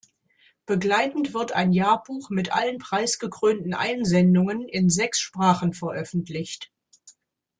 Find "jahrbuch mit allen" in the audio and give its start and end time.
1.73-2.79